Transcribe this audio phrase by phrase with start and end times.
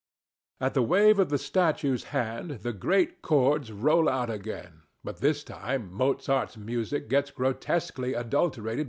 [0.59, 5.43] At the wave of the statue's hand the great chords roll out again but this
[5.43, 8.79] time Mozart's music gets grotesquely adulterated with Gounod's.